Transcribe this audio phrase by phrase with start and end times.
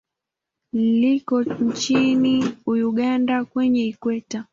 [0.73, 4.45] Liko nchini Uganda kwenye Ikweta.